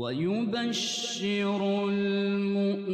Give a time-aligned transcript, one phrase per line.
[0.00, 2.92] ويبشر المؤمنين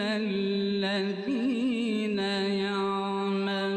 [0.00, 2.18] الذين
[2.64, 3.68] يعملون.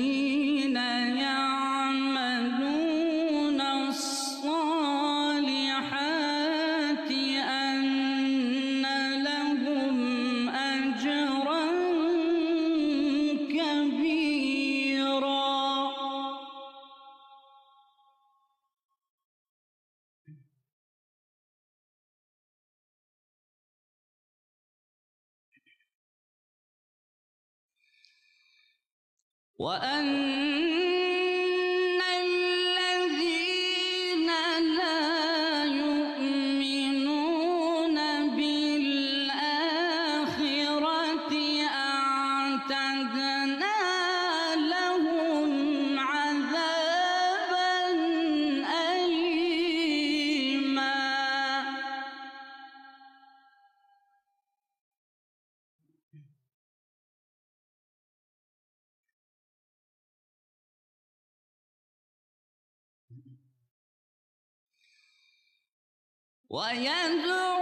[29.61, 30.60] وأن
[66.52, 67.61] 我眼中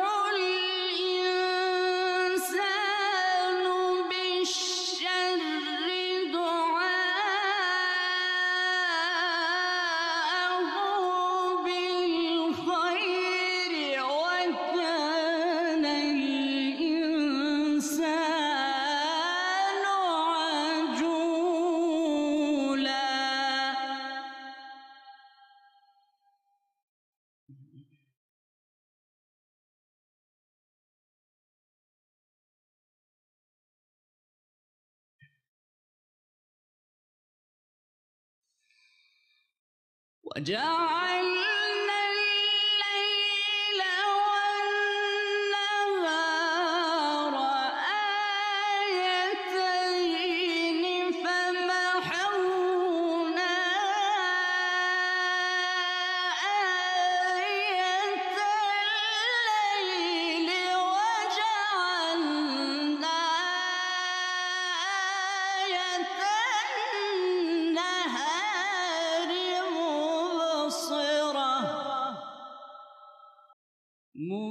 [40.29, 41.48] وجعلنا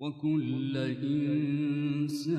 [0.00, 2.36] وكل إنسان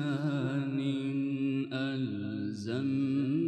[1.72, 3.47] ألزمناه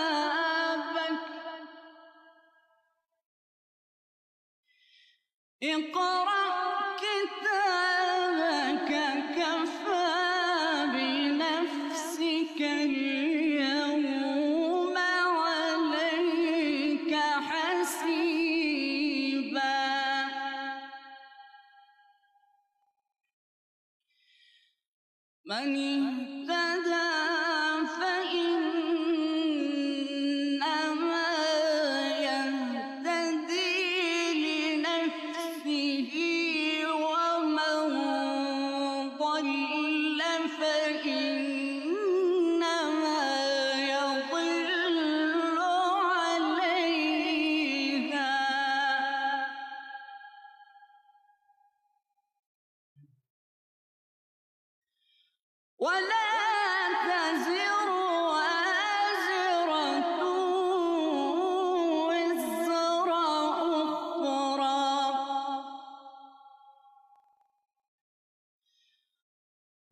[5.63, 6.41] اقرأ
[6.97, 8.89] كتابك
[9.37, 14.05] كفى بنفسك اليوم
[15.37, 17.13] عليك
[17.49, 18.71] حسيبا.
[25.45, 26.10] من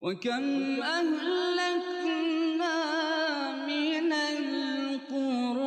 [0.01, 2.75] وكم أهلكنا
[3.65, 5.57] من القرون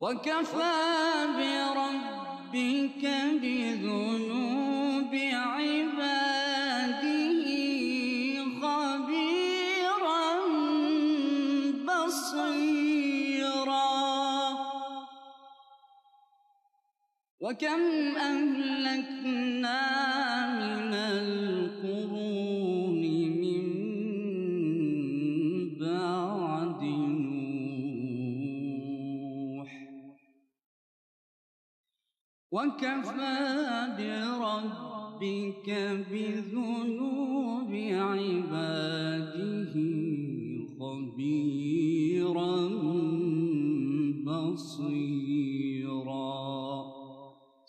[0.00, 3.02] وكفى بربك
[3.42, 6.11] بذنوب عباده
[17.42, 17.82] وكم
[18.16, 19.82] أهلكنا
[20.58, 22.22] من القرون
[23.42, 23.66] من
[25.80, 26.82] بعد
[29.58, 29.70] نوح.
[32.50, 33.38] وكفى
[33.98, 35.68] بربك
[36.10, 39.74] بذنوب عباده
[40.78, 41.61] خبيرا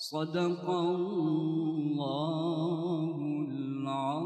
[0.04, 1.96] صدق الله
[3.50, 4.23] العظيم.